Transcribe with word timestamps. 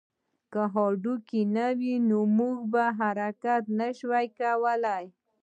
که 0.51 0.61
هډوکي 0.73 1.41
نه 1.55 1.67
وی 1.79 1.95
نو 2.09 2.19
موږ 2.37 2.57
به 2.71 2.83
حرکت 2.99 3.63
نه 3.79 3.87
شوای 3.99 4.25
کولی 4.39 5.05